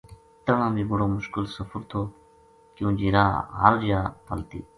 تہنا 0.45 0.67
بے 0.75 0.83
بڑو 0.89 1.07
مشکل 1.17 1.43
سفر 1.55 1.81
تھوکیون 1.89 2.93
جے 2.99 3.07
راہ 3.15 3.31
ہر 3.59 3.73
جا 3.87 3.99
پل 4.25 4.39
تھی 4.49 4.59